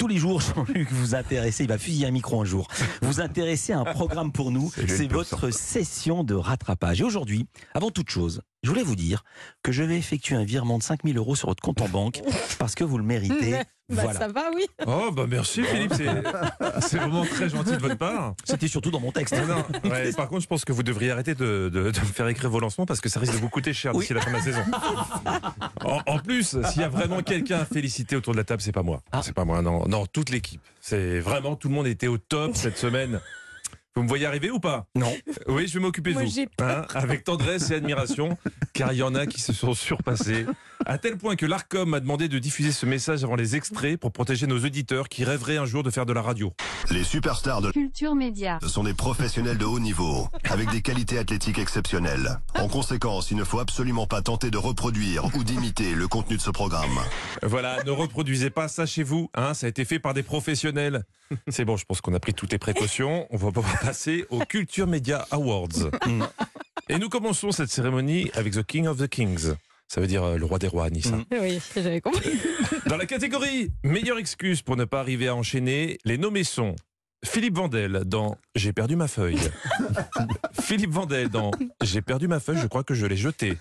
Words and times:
Tous 0.00 0.08
les 0.08 0.16
jours, 0.16 0.40
Jean-Luc, 0.56 0.90
vous 0.92 1.14
intéressez, 1.14 1.64
il 1.64 1.68
va 1.68 1.76
fusiller 1.76 2.06
un 2.06 2.10
micro 2.10 2.40
un 2.40 2.46
jour, 2.46 2.68
vous 3.02 3.20
intéressez 3.20 3.74
à 3.74 3.80
un 3.80 3.84
programme 3.84 4.32
pour 4.32 4.50
nous, 4.50 4.72
c'est 4.88 5.06
votre 5.06 5.50
session 5.50 6.24
de 6.24 6.34
rattrapage. 6.34 7.02
Et 7.02 7.04
aujourd'hui, 7.04 7.46
avant 7.74 7.90
toute 7.90 8.08
chose, 8.08 8.40
je 8.62 8.68
voulais 8.68 8.82
vous 8.82 8.96
dire 8.96 9.24
que 9.62 9.72
je 9.72 9.82
vais 9.82 9.96
effectuer 9.96 10.36
un 10.36 10.44
virement 10.44 10.78
de 10.78 10.82
5000 10.82 11.16
euros 11.16 11.34
sur 11.36 11.48
votre 11.48 11.62
compte 11.62 11.80
en 11.80 11.88
banque 11.88 12.20
parce 12.58 12.74
que 12.74 12.84
vous 12.84 12.98
le 12.98 13.04
méritez. 13.04 13.52
Bah, 13.52 14.02
voilà. 14.04 14.20
Ça 14.20 14.28
va, 14.28 14.50
oui. 14.54 14.64
Oh, 14.86 15.10
bah 15.10 15.24
merci 15.28 15.64
Philippe, 15.64 15.92
c'est 16.80 16.96
vraiment 16.98 17.24
très 17.24 17.48
gentil 17.48 17.72
de 17.72 17.78
votre 17.78 17.96
part. 17.98 18.34
C'était 18.44 18.68
surtout 18.68 18.92
dans 18.92 19.00
mon 19.00 19.10
texte. 19.10 19.34
Non, 19.34 19.46
non, 19.82 19.90
ouais, 19.90 20.12
par 20.16 20.28
contre, 20.28 20.42
je 20.42 20.46
pense 20.46 20.64
que 20.64 20.72
vous 20.72 20.84
devriez 20.84 21.10
arrêter 21.10 21.34
de, 21.34 21.68
de- 21.74 21.90
de 21.90 22.00
me 22.00 22.04
faire 22.04 22.28
écrire 22.28 22.50
vos 22.50 22.60
lancements 22.60 22.86
parce 22.86 23.00
que 23.00 23.08
ça 23.08 23.18
risque 23.18 23.32
de 23.32 23.38
vous 23.38 23.48
coûter 23.48 23.72
cher 23.72 23.92
d'ici 23.92 24.14
la 24.14 24.20
fin 24.20 24.30
de 24.30 24.36
la 24.36 24.42
saison. 24.42 24.62
En, 25.84 26.00
en 26.06 26.18
plus, 26.20 26.56
s'il 26.68 26.82
y 26.82 26.84
a 26.84 26.88
vraiment 26.88 27.20
quelqu'un 27.22 27.58
à 27.60 27.64
féliciter 27.64 28.14
autour 28.14 28.32
de 28.34 28.38
la 28.38 28.44
table, 28.44 28.62
c'est 28.62 28.70
pas 28.70 28.84
moi. 28.84 29.02
Ah. 29.10 29.22
C'est 29.24 29.32
pas 29.34 29.44
moi, 29.44 29.60
non, 29.60 29.88
non, 29.88 30.06
toute 30.06 30.30
l'équipe. 30.30 30.62
C'est 30.80 31.18
vraiment 31.18 31.56
tout 31.56 31.68
le 31.68 31.74
monde 31.74 31.88
était 31.88 32.06
au 32.06 32.18
top 32.18 32.52
cette 32.54 32.78
semaine. 32.78 33.20
Vous 33.96 34.04
me 34.04 34.08
voyez 34.08 34.24
arriver 34.26 34.50
ou 34.50 34.60
pas? 34.60 34.86
Non. 34.94 35.12
Oui, 35.48 35.66
je 35.66 35.74
vais 35.74 35.80
m'occuper 35.80 36.14
de 36.14 36.20
vous. 36.20 36.40
Hein, 36.60 36.86
avec 36.94 37.24
tendresse 37.24 37.70
et 37.70 37.74
admiration, 37.74 38.38
car 38.80 38.94
il 38.94 38.98
y 38.98 39.02
en 39.02 39.14
a 39.14 39.26
qui 39.26 39.42
se 39.42 39.52
sont 39.52 39.74
surpassés. 39.74 40.46
À 40.86 40.96
tel 40.96 41.18
point 41.18 41.36
que 41.36 41.44
l'ARCOM 41.44 41.90
m'a 41.90 42.00
demandé 42.00 42.28
de 42.28 42.38
diffuser 42.38 42.72
ce 42.72 42.86
message 42.86 43.22
avant 43.24 43.36
les 43.36 43.54
extraits 43.54 44.00
pour 44.00 44.10
protéger 44.10 44.46
nos 44.46 44.58
auditeurs 44.64 45.10
qui 45.10 45.22
rêveraient 45.22 45.58
un 45.58 45.66
jour 45.66 45.82
de 45.82 45.90
faire 45.90 46.06
de 46.06 46.14
la 46.14 46.22
radio. 46.22 46.54
Les 46.90 47.04
superstars 47.04 47.60
de 47.60 47.72
Culture 47.72 48.14
Média. 48.14 48.58
sont 48.66 48.84
des 48.84 48.94
professionnels 48.94 49.58
de 49.58 49.66
haut 49.66 49.80
niveau, 49.80 50.28
avec 50.48 50.70
des 50.70 50.80
qualités 50.80 51.18
athlétiques 51.18 51.58
exceptionnelles. 51.58 52.40
En 52.58 52.68
conséquence, 52.68 53.30
il 53.30 53.36
ne 53.36 53.44
faut 53.44 53.58
absolument 53.58 54.06
pas 54.06 54.22
tenter 54.22 54.50
de 54.50 54.56
reproduire 54.56 55.26
ou 55.36 55.44
d'imiter 55.44 55.94
le 55.94 56.08
contenu 56.08 56.38
de 56.38 56.42
ce 56.42 56.50
programme. 56.50 57.00
Voilà, 57.42 57.82
ne 57.84 57.90
reproduisez 57.90 58.48
pas 58.48 58.68
ça 58.68 58.86
chez 58.86 59.02
vous. 59.02 59.28
Hein, 59.34 59.52
ça 59.52 59.66
a 59.66 59.68
été 59.68 59.84
fait 59.84 59.98
par 59.98 60.14
des 60.14 60.22
professionnels. 60.22 61.04
C'est 61.48 61.66
bon, 61.66 61.76
je 61.76 61.84
pense 61.84 62.00
qu'on 62.00 62.14
a 62.14 62.20
pris 62.20 62.32
toutes 62.32 62.52
les 62.52 62.58
précautions. 62.58 63.26
On 63.28 63.36
va 63.36 63.52
pouvoir 63.52 63.78
passer 63.80 64.24
aux 64.30 64.40
Culture 64.40 64.86
Media 64.86 65.26
Awards. 65.30 65.90
Et 66.90 66.98
nous 66.98 67.08
commençons 67.08 67.52
cette 67.52 67.70
cérémonie 67.70 68.32
avec 68.34 68.52
The 68.52 68.64
King 68.64 68.88
of 68.88 68.98
the 68.98 69.06
Kings. 69.06 69.54
Ça 69.86 70.00
veut 70.00 70.08
dire 70.08 70.24
euh, 70.24 70.38
le 70.38 70.44
roi 70.44 70.58
des 70.58 70.66
rois, 70.66 70.90
Nissa. 70.90 71.16
Mm. 71.16 71.24
Oui, 71.40 71.60
j'avais 71.76 72.00
compris. 72.00 72.32
Dans 72.86 72.96
la 72.96 73.06
catégorie 73.06 73.70
meilleure 73.84 74.18
excuse 74.18 74.60
pour 74.62 74.76
ne 74.76 74.84
pas 74.84 74.98
arriver 74.98 75.28
à 75.28 75.36
enchaîner, 75.36 75.98
les 76.04 76.18
nommés 76.18 76.42
sont 76.42 76.74
Philippe 77.24 77.54
Vandel 77.54 78.02
dans 78.06 78.36
J'ai 78.56 78.72
perdu 78.72 78.96
ma 78.96 79.06
feuille. 79.06 79.38
Philippe 80.60 80.90
Vandel 80.90 81.28
dans 81.28 81.52
J'ai 81.80 82.02
perdu 82.02 82.26
ma 82.26 82.40
feuille, 82.40 82.58
je 82.60 82.66
crois 82.66 82.82
que 82.82 82.94
je 82.94 83.06
l'ai 83.06 83.16
jetée. 83.16 83.56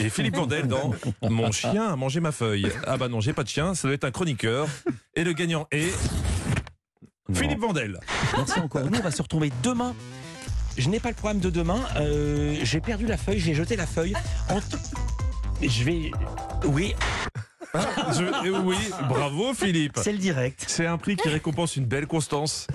Et 0.00 0.10
Philippe 0.10 0.34
Vandel 0.34 0.66
dans 0.66 0.92
Mon 1.22 1.52
chien 1.52 1.86
a 1.86 1.94
mangé 1.94 2.18
ma 2.18 2.32
feuille. 2.32 2.66
Ah 2.86 2.96
bah 2.96 3.06
non, 3.08 3.20
j'ai 3.20 3.34
pas 3.34 3.44
de 3.44 3.48
chien, 3.48 3.74
ça 3.76 3.86
doit 3.86 3.94
être 3.94 4.04
un 4.04 4.10
chroniqueur. 4.10 4.66
Et 5.14 5.22
le 5.22 5.32
gagnant 5.32 5.68
est 5.70 5.92
Non. 7.28 7.34
Philippe 7.36 7.60
Vandel. 7.60 8.00
Merci 8.36 8.58
encore. 8.58 8.90
Nous, 8.90 8.98
on 8.98 9.02
va 9.02 9.10
se 9.12 9.22
retrouver 9.22 9.52
demain. 9.62 9.94
Je 10.76 10.88
n'ai 10.88 11.00
pas 11.00 11.10
le 11.10 11.14
programme 11.14 11.40
de 11.40 11.50
demain. 11.50 11.80
Euh, 11.96 12.56
j'ai 12.62 12.80
perdu 12.80 13.06
la 13.06 13.16
feuille, 13.16 13.38
j'ai 13.38 13.54
jeté 13.54 13.76
la 13.76 13.86
feuille. 13.86 14.14
En 14.48 14.60
t- 14.60 14.76
Je 15.66 15.84
vais. 15.84 16.10
Oui, 16.66 16.94
Je- 17.74 18.46
eh 18.46 18.50
oui, 18.50 18.76
bravo 19.08 19.54
Philippe. 19.54 19.98
c'est 20.02 20.12
le 20.12 20.18
direct. 20.18 20.64
C'est 20.68 20.86
un 20.86 20.98
prix 20.98 21.16
qui 21.16 21.28
récompense 21.28 21.76
une 21.76 21.86
belle 21.86 22.06
constance. 22.06 22.66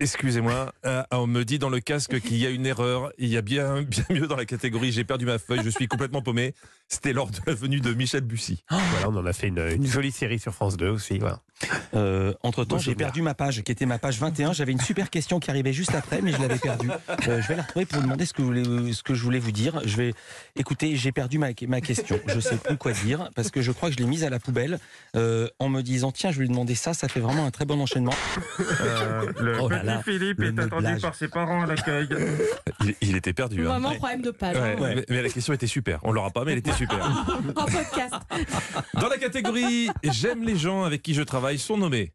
Excusez-moi, 0.00 0.72
euh, 0.84 1.02
on 1.12 1.28
me 1.28 1.44
dit 1.44 1.60
dans 1.60 1.68
le 1.68 1.78
casque 1.78 2.18
qu'il 2.20 2.36
y 2.38 2.44
a 2.46 2.50
une 2.50 2.66
erreur. 2.66 3.12
Il 3.18 3.28
y 3.28 3.36
a 3.36 3.42
bien, 3.42 3.82
bien 3.82 4.04
mieux 4.10 4.26
dans 4.26 4.34
la 4.36 4.44
catégorie 4.46 4.90
j'ai 4.90 5.04
perdu 5.04 5.26
ma 5.26 5.38
feuille, 5.38 5.60
je 5.64 5.70
suis 5.70 5.86
complètement 5.86 6.22
paumé. 6.22 6.54
C'était 6.88 7.12
lors 7.12 7.30
de 7.30 7.38
la 7.46 7.54
venue 7.54 7.80
de 7.80 7.94
Michel 7.94 8.22
Bussy. 8.22 8.64
Voilà, 8.68 9.08
on 9.10 9.16
en 9.16 9.24
a 9.26 9.32
fait 9.32 9.46
une, 9.48 9.58
une 9.60 9.86
jolie 9.86 10.10
série 10.10 10.40
sur 10.40 10.52
France 10.54 10.76
2 10.76 10.88
aussi. 10.88 11.18
Voilà. 11.18 11.40
Euh, 11.94 12.32
entre 12.42 12.64
temps, 12.64 12.78
j'ai 12.78 12.94
perdu 12.94 13.22
ma 13.22 13.34
page, 13.34 13.62
qui 13.62 13.72
était 13.72 13.86
ma 13.86 13.98
page 13.98 14.18
21. 14.18 14.52
J'avais 14.52 14.72
une 14.72 14.80
super 14.80 15.10
question 15.10 15.40
qui 15.40 15.50
arrivait 15.50 15.72
juste 15.72 15.94
après, 15.94 16.20
mais 16.22 16.32
je 16.32 16.40
l'avais 16.40 16.58
perdue. 16.58 16.88
Euh, 17.28 17.40
je 17.40 17.46
vais 17.48 17.56
la 17.56 17.62
retrouver 17.62 17.86
pour 17.86 17.98
vous 17.98 18.04
demander 18.04 18.26
ce 18.26 18.32
que, 18.32 18.42
vous 18.42 18.48
voulez- 18.48 18.92
ce 18.92 19.02
que 19.02 19.14
je 19.14 19.22
voulais 19.22 19.38
vous 19.38 19.52
dire. 19.52 19.80
Je 19.84 19.96
vais. 19.96 20.14
Écoutez, 20.56 20.96
j'ai 20.96 21.12
perdu 21.12 21.38
ma, 21.38 21.48
ma 21.68 21.80
question. 21.80 22.18
Je 22.26 22.40
sais 22.40 22.56
plus 22.56 22.76
quoi 22.76 22.92
dire 22.92 23.30
parce 23.36 23.50
que 23.50 23.62
je 23.62 23.70
crois 23.70 23.90
que 23.90 23.94
je 23.94 24.00
l'ai 24.00 24.06
mise 24.08 24.24
à 24.24 24.30
la 24.30 24.40
poubelle 24.40 24.78
euh, 25.14 25.48
en 25.60 25.68
me 25.68 25.82
disant 25.82 26.10
tiens, 26.10 26.30
je 26.32 26.36
vais 26.38 26.42
lui 26.44 26.48
demander 26.50 26.74
ça. 26.74 26.94
Ça 26.94 27.06
fait 27.08 27.20
vraiment 27.20 27.46
un 27.46 27.50
très 27.50 27.64
bon 27.64 27.80
enchaînement. 27.80 28.12
le 29.40 29.58
Oh 29.60 29.68
là 29.68 29.82
là, 29.82 30.02
Philippe 30.02 30.38
le 30.40 30.52
meublage. 30.52 31.02
ses 31.14 31.28
parents 31.28 31.62
à 31.62 31.66
l'accueil. 31.66 32.08
Il, 32.84 32.94
il 33.02 33.16
était 33.16 33.32
perdu. 33.32 33.60
hein. 33.60 33.70
Vraiment, 33.70 33.94
problème 33.94 34.22
de 34.22 34.30
page. 34.30 34.56
Ouais, 34.56 34.74
hein. 34.76 34.80
Ouais. 34.80 34.94
Mais, 34.96 35.04
mais 35.08 35.22
la 35.22 35.28
question 35.28 35.52
était 35.52 35.66
super. 35.66 36.00
On 36.02 36.12
l'aura 36.12 36.30
pas, 36.30 36.44
mais 36.44 36.52
elle 36.52 36.58
était 36.58 36.72
super. 36.72 36.98
En 37.56 37.64
podcast. 37.66 38.14
Dans 38.94 39.08
la 39.08 39.18
catégorie 39.18 39.90
J'aime 40.02 40.42
les 40.44 40.56
gens 40.56 40.84
avec 40.84 41.02
qui 41.02 41.14
je 41.14 41.22
travaille 41.22 41.51
sont 41.58 41.76
nommés 41.76 42.12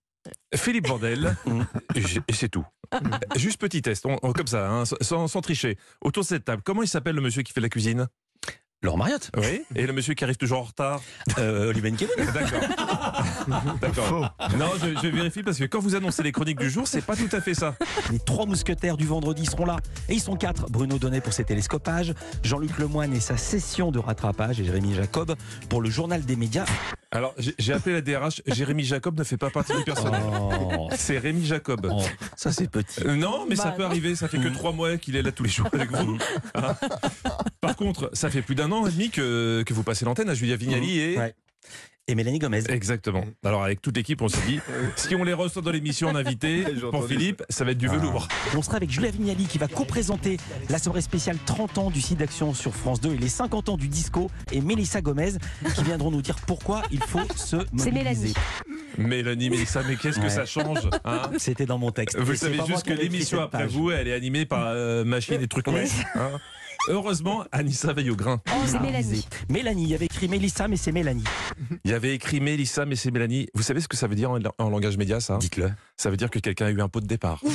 Philippe 0.56 0.88
Vandel, 0.88 1.36
et 1.96 2.02
j'ai- 2.02 2.22
et 2.28 2.34
c'est 2.34 2.50
tout. 2.50 2.66
Juste 3.36 3.60
petit 3.60 3.82
test, 3.82 4.06
on- 4.06 4.18
on- 4.24 4.34
comme 4.34 4.48
ça, 4.48 4.70
hein, 4.70 4.84
sans, 5.02 5.28
sans 5.28 5.42
tricher. 5.42 5.78
Autour 6.02 6.24
de 6.24 6.28
cette 6.28 6.46
table, 6.46 6.62
comment 6.66 6.84
il 6.84 6.88
s'appelle 6.88 7.16
le 7.16 7.22
monsieur 7.22 7.44
qui 7.44 7.54
fait 7.54 7.62
la 7.62 7.70
cuisine? 7.70 8.08
Laure 8.84 8.98
Mariotte, 8.98 9.32
Oui. 9.38 9.64
Et 9.76 9.88
le 9.88 9.94
monsieur 9.94 10.14
qui 10.14 10.24
arrive 10.24 10.38
toujours 10.38 10.60
en 10.60 10.64
retard? 10.64 11.02
Euh, 11.40 11.70
Olivier. 11.70 12.08
D'accord. 12.34 12.62
D'accord. 13.82 14.38
Non, 14.58 14.70
je, 14.80 15.00
je 15.02 15.08
vérifie 15.08 15.42
parce 15.42 15.58
que 15.58 15.64
quand 15.64 15.80
vous 15.80 15.96
annoncez 15.96 16.22
les 16.22 16.32
chroniques 16.32 16.60
du 16.60 16.70
jour, 16.70 16.88
c'est 16.88 17.02
pas 17.02 17.16
tout 17.16 17.30
à 17.32 17.42
fait 17.42 17.56
ça. 17.56 17.76
Les 18.12 18.20
trois 18.20 18.46
mousquetaires 18.46 18.96
du 18.98 19.06
vendredi 19.08 19.46
seront 19.48 19.66
là. 19.66 19.78
Et 20.10 20.14
ils 20.14 20.22
sont 20.22 20.36
quatre. 20.36 20.70
Bruno 20.70 21.00
Donnet 21.00 21.22
pour 21.22 21.34
ses 21.34 21.44
télescopages, 21.44 22.14
Jean-Luc 22.44 22.78
Lemoine 22.78 23.14
et 23.14 23.20
sa 23.20 23.36
session 23.36 23.92
de 23.92 23.98
rattrapage 24.00 24.60
et 24.60 24.66
Jérémy 24.66 24.94
Jacob 24.94 25.36
pour 25.70 25.82
le 25.82 25.90
journal 25.90 26.24
des 26.24 26.36
médias. 26.36 26.66
Alors, 27.12 27.34
j'ai 27.58 27.72
appelé 27.74 27.96
la 27.96 28.02
DRH. 28.02 28.42
Jérémy 28.48 28.84
Jacob 28.84 29.18
ne 29.18 29.24
fait 29.24 29.38
pas 29.38 29.50
partie 29.50 29.74
du 29.76 29.84
personnel. 29.84 30.22
Oh, 30.30 30.90
C'est 30.96 31.18
Rémi 31.18 31.46
Jacob. 31.46 31.88
oh, 31.90 32.04
ça 32.36 32.52
c'est 32.52 32.70
petit. 32.70 33.02
Euh, 33.06 33.16
Non, 33.16 33.46
mais 33.48 33.56
ça 33.56 33.66
Bah, 33.70 33.72
peut 33.78 33.84
non. 33.84 33.90
arriver. 33.90 34.16
Ça 34.16 34.28
fait 34.28 34.38
que 34.40 34.50
trois 34.50 34.74
mois 34.74 34.98
qu'il 34.98 35.16
est 35.16 35.22
là 35.22 35.32
tous 35.32 35.44
les 35.44 35.50
jours 35.50 35.70
avec 35.72 35.90
vous. 35.92 36.18
Hein 36.56 36.76
Par 37.62 37.76
contre, 37.78 38.10
ça 38.14 38.30
fait 38.30 38.42
plus 38.42 38.56
d'un 38.56 38.72
an 38.74 38.86
et 38.88 38.92
demi 38.92 39.10
que, 39.10 39.64
que 39.66 39.74
vous 39.74 39.84
passez 39.84 40.04
l'antenne 40.06 40.30
à 40.30 40.34
Julia 40.34 40.58
Vignali 40.58 41.00
et. 41.00 41.18
Ouais. 41.18 41.34
Et 42.10 42.16
Mélanie 42.16 42.40
Gomez. 42.40 42.64
Exactement. 42.70 43.26
Alors, 43.44 43.64
avec 43.66 43.82
toute 43.82 43.98
l'équipe, 43.98 44.22
on 44.22 44.30
s'est 44.30 44.46
dit 44.48 44.62
si 44.96 45.14
on 45.14 45.26
les 45.26 45.34
reçoit 45.34 45.62
dans 45.62 45.72
l'émission 45.72 46.08
en 46.08 46.16
invité, 46.16 46.64
pour 46.92 47.06
Philippe, 47.06 47.44
ça 47.50 47.66
va 47.66 47.72
être 47.72 47.78
du 47.78 47.90
velours. 47.90 48.30
On 48.56 48.62
sera 48.62 48.78
avec 48.78 48.90
Julia 48.90 49.12
Vignali 49.12 49.46
qui 49.46 49.58
va 49.58 49.68
co-présenter 49.68 50.38
la 50.70 50.80
soirée 50.80 51.02
spéciale 51.02 51.38
30 51.46 51.78
ans 51.80 51.92
du 51.92 52.00
site 52.00 52.20
d'action 52.20 52.54
sur 52.54 52.74
France 52.74 53.02
2 53.02 53.16
et 53.16 53.18
les 53.18 53.28
50 53.28 53.68
ans 53.68 53.76
du 53.78 53.90
disco 53.90 54.32
et 54.54 54.62
Mélissa 54.62 55.02
Gomez 55.02 55.34
qui 55.76 55.84
viendront 55.84 56.10
nous 56.10 56.22
dire 56.22 56.38
pourquoi 56.48 56.84
il 56.92 57.04
faut 57.04 57.20
se 57.36 57.58
C'est 57.58 57.92
mobiliser. 57.92 57.92
Mélanie. 57.92 58.34
Mélanie, 58.98 59.50
Mélissa, 59.50 59.82
mais 59.88 59.96
qu'est-ce 59.96 60.18
que 60.18 60.24
Ouais. 60.24 60.30
ça 60.30 60.46
change 60.46 60.90
hein 61.06 61.22
C'était 61.38 61.66
dans 61.66 61.78
mon 61.78 61.92
texte. 61.92 62.18
Vous 62.20 62.36
savez 62.36 62.60
juste 62.68 62.84
que 62.86 62.94
l'émission 62.94 63.42
après 63.42 63.64
page. 63.64 63.72
vous, 63.72 63.92
elle 63.92 64.08
est 64.08 64.14
animée 64.14 64.46
par 64.46 64.64
euh, 64.68 65.04
Machine 65.06 65.42
et 65.42 65.48
trucs 65.48 65.68
hein. 65.68 65.84
Heureusement, 66.90 67.44
Anissa 67.52 67.92
veille 67.92 68.12
au 68.12 68.16
grain. 68.16 68.42
Oh, 68.50 68.54
c'est 68.66 68.80
Mélanie. 68.80 69.28
Mélanie, 69.50 69.84
il 69.84 69.90
y 69.90 69.96
avait 69.96 70.06
écrit 70.06 70.30
Mélissa, 70.30 70.70
mais 70.70 70.78
c'est 70.78 70.94
Mélanie. 70.94 71.24
Il 71.84 71.92
y 71.92 71.94
avait 71.94 72.14
écrit 72.16 72.40
Mélissa, 72.40 72.86
mais 72.86 72.96
c'est 72.96 73.12
Mélanie. 73.12 73.48
Vous 73.54 73.62
savez 73.64 73.82
ce 73.82 73.90
que 73.90 73.98
ça 73.98 74.08
veut 74.08 74.16
dire 74.16 74.32
en, 74.32 74.40
en 74.58 74.70
langage 74.70 74.96
média, 74.98 75.20
ça? 75.20 75.36
Dites-le. 75.38 75.70
Ça 75.98 76.10
veut 76.10 76.16
dire 76.16 76.30
que 76.30 76.40
quelqu'un 76.40 76.68
a 76.68 76.70
eu 76.70 76.80
un 76.80 76.88
pot 76.88 77.02
de 77.02 77.08
départ. 77.08 77.42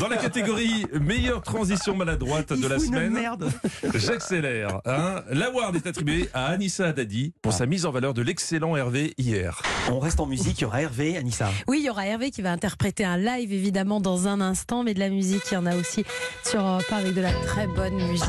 Dans 0.00 0.08
la 0.08 0.16
catégorie 0.16 0.86
meilleure 1.00 1.42
transition 1.42 1.94
maladroite 1.96 2.52
de 2.52 2.66
la 2.68 2.78
semaine, 2.78 3.12
merde. 3.12 3.50
j'accélère. 3.94 4.80
Hein. 4.84 5.22
L'award 5.30 5.74
est 5.76 5.86
attribué 5.86 6.28
à 6.32 6.46
Anissa 6.46 6.86
Haddadi 6.88 7.32
pour 7.42 7.52
sa 7.52 7.66
mise 7.66 7.84
en 7.84 7.90
valeur 7.90 8.14
de 8.14 8.22
l'excellent 8.22 8.76
Hervé 8.88 9.12
hier. 9.18 9.60
On 9.90 9.98
reste 9.98 10.18
en 10.18 10.24
musique, 10.24 10.60
il 10.60 10.62
y 10.62 10.64
aura 10.64 10.80
Hervé, 10.80 11.18
Anissa. 11.18 11.50
Oui, 11.66 11.80
il 11.80 11.84
y 11.84 11.90
aura 11.90 12.06
Hervé 12.06 12.30
qui 12.30 12.40
va 12.40 12.52
interpréter 12.52 13.04
un 13.04 13.18
live 13.18 13.52
évidemment 13.52 14.00
dans 14.00 14.28
un 14.28 14.40
instant, 14.40 14.82
mais 14.82 14.94
de 14.94 14.98
la 14.98 15.10
musique, 15.10 15.42
il 15.50 15.54
y 15.54 15.56
en 15.58 15.66
a 15.66 15.76
aussi 15.76 16.06
sur 16.42 16.60
Europe 16.60 16.86
1 16.90 16.96
avec 16.96 17.12
de 17.12 17.20
la 17.20 17.32
très 17.32 17.66
bonne 17.66 17.96
musique. 18.08 18.24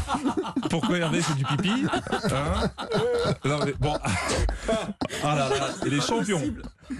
Pourquoi 0.70 0.96
Hervé 0.96 1.20
c'est 1.20 1.36
du 1.36 1.44
pipi 1.44 1.84
Hein? 2.30 2.70
Non, 3.44 3.58
mais 3.66 3.74
bon. 3.78 3.94
Ah 5.24 5.34
là 5.36 5.48
là, 5.50 5.68
il 5.84 5.92
est 5.92 6.00
champion. 6.00 6.40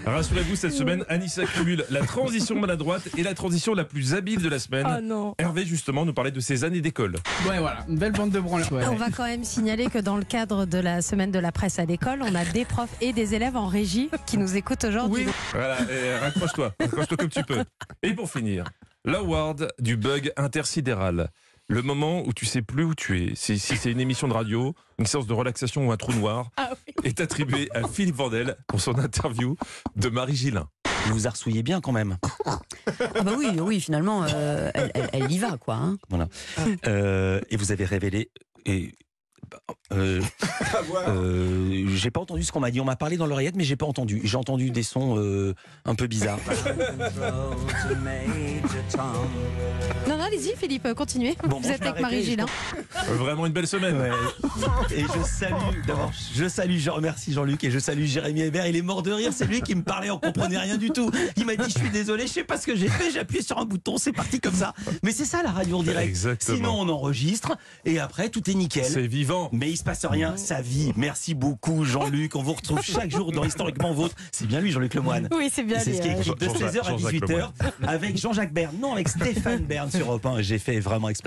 Rassurez-vous, 0.07 0.57
cette 0.57 0.73
semaine, 0.73 1.05
Anissa 1.09 1.45
cumule 1.45 1.85
la 1.91 2.01
transition 2.01 2.59
maladroite 2.59 3.09
et 3.17 3.23
la 3.23 3.35
transition 3.35 3.75
la 3.75 3.85
plus 3.85 4.15
habile 4.15 4.41
de 4.41 4.49
la 4.49 4.59
semaine. 4.59 4.87
Oh 4.89 5.01
non. 5.03 5.35
Hervé, 5.39 5.65
justement, 5.65 6.05
nous 6.05 6.13
parlait 6.13 6.31
de 6.31 6.41
ses 6.41 6.65
années 6.65 6.81
d'école. 6.81 7.17
Ouais, 7.49 7.59
voilà, 7.59 7.85
une 7.89 7.99
belle 7.99 8.13
bande 8.13 8.31
de 8.31 8.41
branleurs. 8.41 8.73
Ouais. 8.73 8.85
On 8.91 8.97
va 8.97 9.11
quand 9.11 9.25
même 9.25 9.45
signaler 9.45 9.87
que 9.87 9.99
dans 9.99 10.17
le 10.17 10.25
cadre 10.25 10.67
de 10.67 10.79
la 10.79 11.03
semaine 11.03 11.31
de 11.31 11.39
la 11.39 11.53
presse 11.53 11.79
à 11.79 11.85
l'école, 11.85 12.23
on 12.23 12.35
a 12.35 12.45
des 12.45 12.65
profs 12.65 12.95
et 13.01 13.13
des 13.13 13.35
élèves 13.35 13.57
en 13.57 13.67
régie 13.67 14.11
qui 14.27 14.39
nous 14.39 14.57
écoutent 14.57 14.85
aujourd'hui. 14.85 15.25
Oui. 15.27 15.33
Voilà, 15.53 15.79
et 15.91 16.17
raccroche-toi, 16.19 16.75
raccroche-toi 16.81 17.17
comme 17.17 17.29
tu 17.29 17.43
peux. 17.45 17.63
Et 18.03 18.15
pour 18.15 18.31
finir, 18.31 18.65
l'award 19.05 19.73
du 19.79 19.97
bug 19.97 20.33
intersidéral. 20.37 21.29
Le 21.69 21.81
moment 21.81 22.23
où 22.27 22.33
tu 22.33 22.45
sais 22.45 22.61
plus 22.61 22.85
où 22.85 22.95
tu 22.95 23.19
es, 23.23 23.35
si, 23.35 23.59
si 23.59 23.77
c'est 23.77 23.91
une 23.91 24.01
émission 24.01 24.29
de 24.29 24.35
radio, 24.35 24.75
une 24.99 25.07
séance 25.07 25.27
de 25.27 25.33
relaxation 25.33 25.89
ou 25.89 25.93
un 25.93 25.97
trou 25.97 26.13
noir, 26.13 26.51
Ah 26.57 26.71
oui. 26.87 26.95
est 27.05 27.21
attribué 27.21 27.69
à 27.75 27.87
Philippe 27.89 28.17
Vandel 28.17 28.57
pour 28.67 28.81
son 28.81 28.99
interview 28.99 29.57
de 29.97 30.09
Marie 30.09 30.37
Gillin. 30.37 30.69
Vous 31.07 31.15
vous 31.15 31.27
harcouillez 31.27 31.63
bien 31.63 31.81
quand 31.81 31.93
même. 31.93 32.19
Ah 32.45 32.61
bah 33.25 33.33
oui, 33.39 33.49
oui, 33.61 33.81
finalement, 33.81 34.25
euh, 34.29 34.71
elle, 34.75 34.91
elle- 34.95 35.11
elle 35.13 35.33
y 35.33 35.39
va, 35.39 35.57
quoi. 35.57 35.77
hein. 35.77 35.97
Euh, 36.87 37.41
et 37.51 37.57
vous 37.57 37.73
avez 37.73 37.85
révélé 37.85 38.31
et 38.67 38.93
euh, 39.93 40.21
euh, 41.09 41.85
j'ai 41.95 42.11
pas 42.11 42.21
entendu 42.21 42.43
ce 42.43 42.53
qu'on 42.53 42.61
m'a 42.61 42.71
dit. 42.71 42.81
On 42.81 42.85
m'a 42.85 42.97
parlé 42.97 43.17
dans 43.17 43.27
l'oreillette, 43.27 43.57
mais 43.57 43.65
j'ai 43.65 43.77
pas 43.77 43.87
entendu. 43.87 44.21
J'ai 44.25 44.37
entendu 44.37 44.71
des 44.71 44.83
sons 44.85 45.17
euh, 45.19 45.55
un 45.85 45.95
peu 45.95 46.07
bizarres. 46.07 46.39
Non, 50.09 50.17
non, 50.19 50.22
allez-y, 50.33 50.57
Philippe, 50.57 50.89
continuez. 50.95 51.37
Bon, 51.47 51.57
Vous 51.57 51.63
bon, 51.63 51.69
êtes 51.71 51.83
avec 51.83 52.01
Marie 52.01 52.17
arrêter, 52.17 52.23
Gilles. 52.23 52.45
Euh, 53.11 53.15
Vraiment 53.15 53.47
une 53.47 53.53
belle 53.53 53.67
semaine. 53.67 53.97
Ouais. 53.99 54.11
Et 54.97 55.03
je 55.03 55.23
salue, 55.29 55.55
d'abord, 55.87 56.13
je 56.35 56.49
salue, 56.49 56.77
je 56.79 56.91
remercie 56.91 57.33
Jean-Luc 57.33 57.63
et 57.65 57.71
je 57.71 57.79
salue 57.79 58.05
Jérémy 58.05 58.43
Hébert. 58.43 58.67
Il 58.67 58.77
est 58.77 58.83
mort 58.83 59.03
de 59.03 59.13
rire. 59.13 59.33
C'est 59.35 59.47
lui 59.47 59.61
qui 59.63 59.75
me 59.75 59.83
parlait, 59.83 60.11
on 60.11 60.19
comprenait 60.19 60.59
rien 60.59 60.77
du 60.77 60.91
tout. 60.91 61.11
Il 61.37 61.47
m'a 61.47 61.57
dit, 61.57 61.71
je 61.73 61.79
suis 61.79 61.91
désolé, 61.91 62.27
je 62.27 62.33
sais 62.33 62.45
pas 62.45 62.57
ce 62.59 62.67
que 62.67 62.77
j'ai 62.77 62.89
fait. 62.89 63.11
J'ai 63.11 63.21
appuyé 63.21 63.43
sur 63.43 63.59
un 63.59 63.65
bouton, 63.65 63.97
c'est 63.99 64.13
parti 64.13 64.41
comme 64.41 64.55
ça. 64.55 64.75
Mais 65.03 65.13
c'est 65.13 65.25
ça 65.25 65.43
la 65.43 65.51
radio 65.51 65.79
en 65.79 65.83
direct. 65.83 66.09
Exactement. 66.09 66.57
Sinon, 66.57 66.75
on 66.81 66.89
enregistre 66.89 67.57
et 67.85 67.99
après, 67.99 68.29
tout 68.29 68.49
est 68.51 68.55
nickel. 68.55 68.85
C'est 68.85 69.07
vivant. 69.07 69.49
Mais 69.53 69.71
il 69.71 69.77
se 69.77 69.85
passe 69.85 70.05
rien, 70.05 70.37
sa 70.37 70.61
vie. 70.61 70.93
Merci 70.97 71.35
beaucoup, 71.35 71.85
Jean-Luc. 71.85 72.37
On 72.37 72.43
vous 72.43 72.53
retrouve 72.55 72.83
chaque 72.83 73.11
jour 73.11 73.33
dans 73.33 73.45
Historiquement 73.45 73.93
Vôtre. 73.93 74.15
C'est 74.33 74.47
bien 74.47 74.61
lui, 74.61 74.71
Jean-Luc 74.73 74.95
Lemoine. 74.95 75.29
Oui, 75.33 75.51
c'est 75.53 75.63
bien. 75.63 75.79
Et 75.79 75.81
C'est 75.81 75.91
lui, 75.91 75.97
ce 75.99 76.03
qui 76.03 76.09
est 76.09 76.13
écrit 76.13 76.31
de 76.35 76.45
Jean-Jacques- 76.45 76.75
16h 76.75 76.81
à 76.81 76.91
Jean-Jacques 76.91 77.13
18h 77.15 77.51
avec 77.87 78.17
Jean-Jacques 78.19 78.53
Bern. 78.53 78.75
Non, 78.81 78.93
avec 78.95 79.09
Stéphane 79.09 79.65
Bern 79.65 79.91
sur 79.91 80.07
Europe 80.07 80.22
1. 80.27 80.43
J'ai 80.43 80.59
fait 80.59 80.81
vraiment 80.81 81.09
exprès. 81.09 81.21